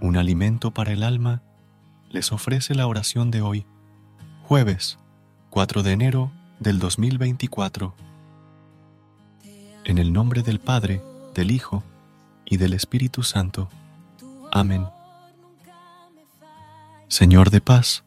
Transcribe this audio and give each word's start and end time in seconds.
Un 0.00 0.16
alimento 0.16 0.70
para 0.70 0.92
el 0.92 1.02
alma, 1.02 1.42
les 2.10 2.32
ofrece 2.32 2.74
la 2.74 2.86
oración 2.86 3.30
de 3.30 3.42
hoy, 3.42 3.66
jueves 4.42 4.98
4 5.50 5.82
de 5.82 5.92
enero 5.92 6.32
del 6.58 6.78
2024. 6.78 7.94
En 9.84 9.98
el 9.98 10.12
nombre 10.12 10.42
del 10.42 10.60
Padre, 10.60 11.02
del 11.34 11.50
Hijo 11.50 11.82
y 12.44 12.56
del 12.56 12.72
Espíritu 12.72 13.22
Santo. 13.22 13.68
Amén. 14.52 14.86
Señor 17.08 17.50
de 17.50 17.60
paz, 17.60 18.04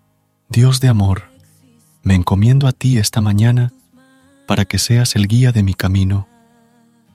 Dios 0.49 0.79
de 0.79 0.87
amor, 0.87 1.23
me 2.03 2.15
encomiendo 2.15 2.67
a 2.67 2.71
ti 2.71 2.97
esta 2.97 3.21
mañana 3.21 3.73
para 4.47 4.65
que 4.65 4.79
seas 4.79 5.15
el 5.15 5.27
guía 5.27 5.51
de 5.51 5.63
mi 5.63 5.73
camino, 5.73 6.27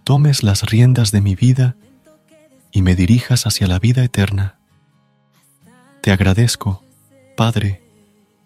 tomes 0.05 0.43
las 0.43 0.65
riendas 0.65 1.11
de 1.13 1.21
mi 1.21 1.35
vida 1.35 1.77
y 2.73 2.83
me 2.83 2.95
dirijas 2.95 3.47
hacia 3.47 3.67
la 3.67 3.79
vida 3.79 4.05
eterna. 4.05 4.58
Te 6.03 6.13
agradezco, 6.13 6.83
Padre, 7.37 7.83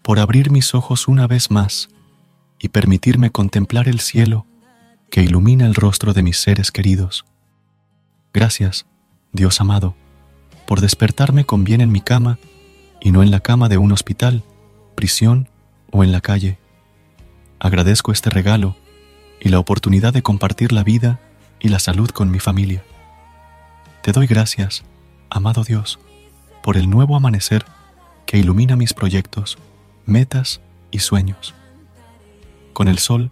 por 0.01 0.19
abrir 0.19 0.51
mis 0.51 0.73
ojos 0.73 1.07
una 1.07 1.27
vez 1.27 1.51
más 1.51 1.89
y 2.59 2.69
permitirme 2.69 3.29
contemplar 3.29 3.87
el 3.87 3.99
cielo 3.99 4.45
que 5.09 5.21
ilumina 5.21 5.65
el 5.65 5.75
rostro 5.75 6.13
de 6.13 6.23
mis 6.23 6.37
seres 6.37 6.71
queridos. 6.71 7.25
Gracias, 8.33 8.85
Dios 9.31 9.61
amado, 9.61 9.95
por 10.65 10.81
despertarme 10.81 11.45
con 11.45 11.63
bien 11.63 11.81
en 11.81 11.91
mi 11.91 12.01
cama 12.01 12.39
y 12.99 13.11
no 13.11 13.21
en 13.21 13.29
la 13.29 13.39
cama 13.39 13.69
de 13.69 13.77
un 13.77 13.91
hospital, 13.91 14.43
prisión 14.95 15.49
o 15.91 16.03
en 16.03 16.11
la 16.11 16.21
calle. 16.21 16.57
Agradezco 17.59 18.11
este 18.11 18.31
regalo 18.31 18.75
y 19.39 19.49
la 19.49 19.59
oportunidad 19.59 20.13
de 20.13 20.23
compartir 20.23 20.71
la 20.71 20.83
vida 20.83 21.19
y 21.59 21.69
la 21.69 21.79
salud 21.79 22.09
con 22.09 22.31
mi 22.31 22.39
familia. 22.39 22.83
Te 24.01 24.11
doy 24.11 24.25
gracias, 24.25 24.83
amado 25.29 25.63
Dios, 25.63 25.99
por 26.63 26.77
el 26.77 26.89
nuevo 26.89 27.15
amanecer 27.17 27.65
que 28.25 28.37
ilumina 28.37 28.77
mis 28.77 28.93
proyectos, 28.93 29.57
metas 30.05 30.61
y 30.91 30.99
sueños. 30.99 31.53
Con 32.71 32.87
el 32.87 32.97
sol 32.99 33.31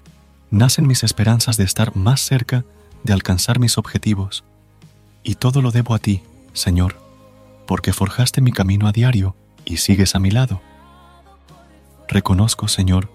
nacen 0.52 0.86
mis 0.86 1.04
esperanzas 1.04 1.56
de 1.56 1.64
estar 1.64 1.96
más 1.96 2.20
cerca 2.20 2.66
de 3.04 3.14
alcanzar 3.14 3.58
mis 3.58 3.78
objetivos, 3.78 4.44
y 5.24 5.36
todo 5.36 5.62
lo 5.62 5.72
debo 5.72 5.96
a 5.96 6.00
ti, 6.00 6.22
Señor, 6.52 7.00
porque 7.66 7.94
forjaste 7.94 8.42
mi 8.42 8.52
camino 8.52 8.86
a 8.88 8.92
diario 8.92 9.36
y 9.64 9.78
sigues 9.78 10.14
a 10.14 10.20
mi 10.20 10.30
lado. 10.30 10.62
Reconozco, 12.10 12.68
Señor, 12.68 13.10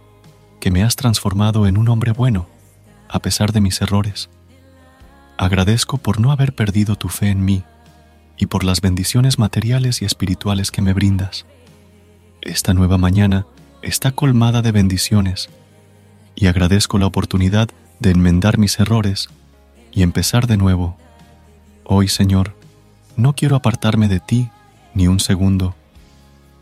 que 0.60 0.71
me 0.71 0.83
has 0.83 0.97
transformado 0.97 1.66
en 1.66 1.77
un 1.77 1.91
hombre 1.91 2.12
bueno, 2.12 2.47
a 3.09 3.19
pesar 3.19 3.53
de 3.53 3.60
mis 3.60 3.83
errores. 3.83 4.31
Agradezco 5.37 5.98
por 5.98 6.21
no 6.21 6.33
haber 6.33 6.54
perdido 6.54 6.97
tu 6.97 7.10
fe 7.10 7.28
en 7.28 7.44
mí 7.44 7.62
y 8.38 8.47
por 8.47 8.64
las 8.64 8.80
bendiciones 8.80 9.38
materiales 9.38 10.02
y 10.02 10.04
espirituales 10.04 10.70
que 10.70 10.82
me 10.82 10.92
brindas. 10.92 11.47
Esta 12.42 12.74
nueva 12.74 12.98
mañana 12.98 13.47
está 13.82 14.12
colmada 14.12 14.62
de 14.62 14.72
bendiciones 14.72 15.48
y 16.34 16.47
agradezco 16.47 16.98
la 16.98 17.06
oportunidad 17.06 17.69
de 17.98 18.10
enmendar 18.10 18.58
mis 18.58 18.78
errores 18.78 19.28
y 19.92 20.02
empezar 20.02 20.47
de 20.47 20.56
nuevo. 20.56 20.97
Hoy, 21.84 22.08
Señor, 22.08 22.54
no 23.16 23.34
quiero 23.34 23.56
apartarme 23.56 24.08
de 24.08 24.20
ti 24.20 24.50
ni 24.94 25.08
un 25.08 25.20
segundo. 25.20 25.74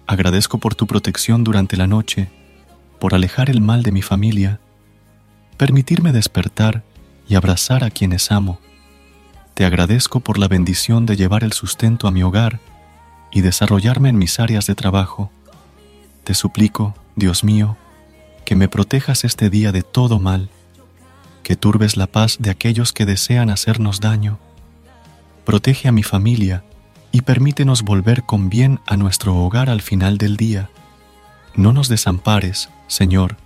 Agradezco 0.06 0.58
por 0.58 0.74
tu 0.74 0.86
protección 0.86 1.44
durante 1.44 1.76
la 1.76 1.86
noche, 1.86 2.28
por 3.00 3.14
alejar 3.14 3.50
el 3.50 3.60
mal 3.60 3.82
de 3.82 3.92
mi 3.92 4.02
familia, 4.02 4.60
permitirme 5.56 6.12
despertar 6.12 6.84
y 7.28 7.34
abrazar 7.34 7.84
a 7.84 7.90
quienes 7.90 8.30
amo 8.30 8.60
te 9.54 9.64
agradezco 9.64 10.20
por 10.20 10.38
la 10.38 10.48
bendición 10.48 11.06
de 11.06 11.16
llevar 11.16 11.44
el 11.44 11.52
sustento 11.52 12.08
a 12.08 12.10
mi 12.10 12.22
hogar 12.22 12.58
y 13.30 13.40
desarrollarme 13.40 14.08
en 14.08 14.18
mis 14.18 14.40
áreas 14.40 14.66
de 14.66 14.74
trabajo. 14.74 15.30
Te 16.24 16.34
suplico, 16.34 16.94
Dios 17.14 17.44
mío, 17.44 17.76
que 18.44 18.56
me 18.56 18.68
protejas 18.68 19.24
este 19.24 19.50
día 19.50 19.70
de 19.70 19.82
todo 19.82 20.18
mal, 20.18 20.50
que 21.44 21.54
turbes 21.54 21.96
la 21.96 22.08
paz 22.08 22.36
de 22.40 22.50
aquellos 22.50 22.92
que 22.92 23.06
desean 23.06 23.48
hacernos 23.48 24.00
daño. 24.00 24.38
Protege 25.44 25.88
a 25.88 25.92
mi 25.92 26.02
familia 26.02 26.64
y 27.12 27.20
permítenos 27.20 27.82
volver 27.82 28.24
con 28.24 28.48
bien 28.48 28.80
a 28.86 28.96
nuestro 28.96 29.36
hogar 29.36 29.70
al 29.70 29.82
final 29.82 30.18
del 30.18 30.36
día. 30.36 30.68
No 31.54 31.72
nos 31.72 31.88
desampares, 31.88 32.70
Señor, 32.88 33.36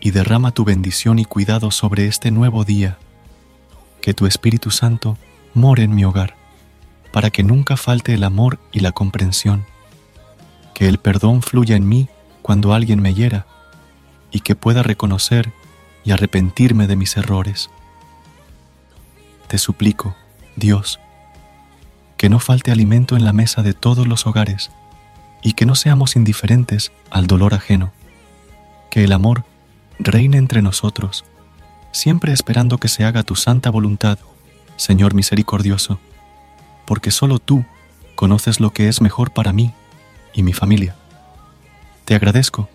y 0.00 0.12
derrama 0.12 0.52
tu 0.52 0.64
bendición 0.64 1.18
y 1.18 1.26
cuidado 1.26 1.70
sobre 1.70 2.06
este 2.06 2.30
nuevo 2.30 2.64
día. 2.64 2.98
Que 4.06 4.14
tu 4.14 4.26
Espíritu 4.26 4.70
Santo 4.70 5.18
more 5.52 5.82
en 5.82 5.92
mi 5.92 6.04
hogar, 6.04 6.36
para 7.12 7.30
que 7.30 7.42
nunca 7.42 7.76
falte 7.76 8.14
el 8.14 8.22
amor 8.22 8.60
y 8.70 8.78
la 8.78 8.92
comprensión, 8.92 9.66
que 10.74 10.86
el 10.86 10.98
perdón 10.98 11.42
fluya 11.42 11.74
en 11.74 11.88
mí 11.88 12.08
cuando 12.40 12.72
alguien 12.72 13.02
me 13.02 13.14
hiera, 13.14 13.46
y 14.30 14.42
que 14.42 14.54
pueda 14.54 14.84
reconocer 14.84 15.52
y 16.04 16.12
arrepentirme 16.12 16.86
de 16.86 16.94
mis 16.94 17.16
errores. 17.16 17.68
Te 19.48 19.58
suplico, 19.58 20.14
Dios, 20.54 21.00
que 22.16 22.28
no 22.28 22.38
falte 22.38 22.70
alimento 22.70 23.16
en 23.16 23.24
la 23.24 23.32
mesa 23.32 23.64
de 23.64 23.74
todos 23.74 24.06
los 24.06 24.24
hogares, 24.24 24.70
y 25.42 25.54
que 25.54 25.66
no 25.66 25.74
seamos 25.74 26.14
indiferentes 26.14 26.92
al 27.10 27.26
dolor 27.26 27.54
ajeno, 27.54 27.90
que 28.88 29.02
el 29.02 29.10
amor 29.10 29.42
reine 29.98 30.36
entre 30.36 30.62
nosotros, 30.62 31.24
siempre 31.96 32.32
esperando 32.32 32.78
que 32.78 32.88
se 32.88 33.04
haga 33.04 33.22
tu 33.22 33.34
santa 33.34 33.70
voluntad 33.70 34.18
Señor 34.76 35.14
misericordioso, 35.14 35.98
porque 36.84 37.10
solo 37.10 37.38
tú 37.38 37.64
conoces 38.14 38.60
lo 38.60 38.70
que 38.72 38.88
es 38.88 39.00
mejor 39.00 39.30
para 39.30 39.52
mí 39.52 39.72
y 40.34 40.42
mi 40.42 40.52
familia. 40.52 40.94
Te 42.04 42.14
agradezco 42.14 42.68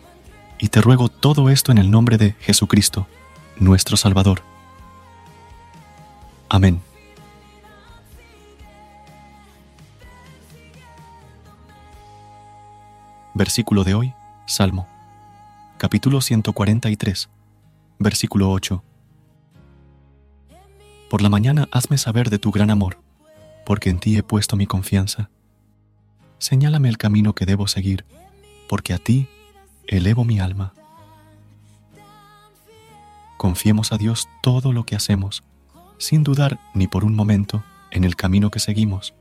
y 0.57 0.69
te 0.69 0.81
ruego 0.81 1.09
todo 1.09 1.49
esto 1.49 1.71
en 1.71 1.77
el 1.77 1.91
nombre 1.91 2.17
de 2.17 2.35
Jesucristo, 2.39 3.07
nuestro 3.57 3.95
Salvador. 3.95 4.41
Amén. 6.49 6.81
Versículo 13.35 13.83
de 13.83 13.93
hoy, 13.93 14.13
Salmo, 14.47 14.87
capítulo 15.77 16.21
143, 16.21 17.29
versículo 17.99 18.51
8. 18.51 18.83
Por 21.11 21.21
la 21.21 21.27
mañana 21.27 21.67
hazme 21.73 21.97
saber 21.97 22.29
de 22.29 22.39
tu 22.39 22.51
gran 22.51 22.69
amor, 22.69 22.97
porque 23.65 23.89
en 23.89 23.99
ti 23.99 24.15
he 24.15 24.23
puesto 24.23 24.55
mi 24.55 24.65
confianza. 24.65 25.29
Señálame 26.37 26.87
el 26.87 26.97
camino 26.97 27.35
que 27.35 27.45
debo 27.45 27.67
seguir, 27.67 28.05
porque 28.69 28.93
a 28.93 28.97
ti 28.97 29.27
elevo 29.87 30.23
mi 30.23 30.39
alma. 30.39 30.71
Confiemos 33.35 33.91
a 33.91 33.97
Dios 33.97 34.29
todo 34.41 34.71
lo 34.71 34.85
que 34.85 34.95
hacemos, 34.95 35.43
sin 35.97 36.23
dudar 36.23 36.61
ni 36.73 36.87
por 36.87 37.03
un 37.03 37.13
momento 37.13 37.61
en 37.91 38.05
el 38.05 38.15
camino 38.15 38.49
que 38.49 38.61
seguimos, 38.61 39.13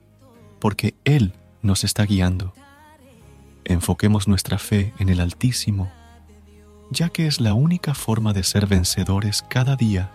porque 0.61 0.95
Él 1.05 1.33
nos 1.61 1.83
está 1.83 2.05
guiando. 2.05 2.55
Enfoquemos 3.65 4.29
nuestra 4.29 4.59
fe 4.59 4.95
en 5.01 5.09
el 5.09 5.19
Altísimo, 5.19 5.91
ya 6.93 7.09
que 7.09 7.27
es 7.27 7.41
la 7.41 7.55
única 7.55 7.95
forma 7.95 8.33
de 8.33 8.45
ser 8.45 8.69
vencedores 8.69 9.43
cada 9.43 9.75
día. 9.75 10.13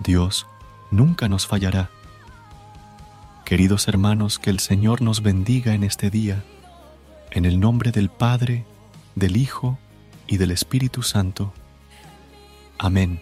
Dios 0.00 0.48
nunca 0.90 1.28
nos 1.28 1.46
fallará. 1.46 1.90
Queridos 3.44 3.88
hermanos, 3.88 4.38
que 4.38 4.50
el 4.50 4.58
Señor 4.58 5.02
nos 5.02 5.22
bendiga 5.22 5.74
en 5.74 5.84
este 5.84 6.10
día, 6.10 6.42
en 7.30 7.44
el 7.44 7.60
nombre 7.60 7.92
del 7.92 8.08
Padre, 8.08 8.64
del 9.14 9.36
Hijo 9.36 9.78
y 10.26 10.38
del 10.38 10.50
Espíritu 10.50 11.02
Santo. 11.02 11.52
Amén. 12.78 13.20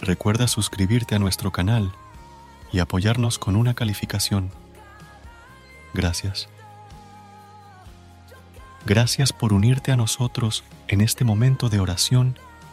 Recuerda 0.00 0.48
suscribirte 0.48 1.14
a 1.14 1.18
nuestro 1.18 1.52
canal 1.52 1.92
y 2.72 2.78
apoyarnos 2.78 3.38
con 3.38 3.56
una 3.56 3.74
calificación. 3.74 4.50
Gracias. 5.92 6.48
Gracias 8.86 9.32
por 9.32 9.52
unirte 9.52 9.92
a 9.92 9.96
nosotros 9.96 10.64
en 10.86 11.00
este 11.00 11.24
momento 11.24 11.68
de 11.68 11.80
oración 11.80 12.38